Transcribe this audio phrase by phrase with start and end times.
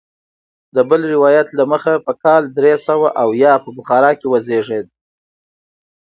[0.75, 4.87] د بل روایت له مخې په کال درې سوه اویا په بخارا کې وزیږېد.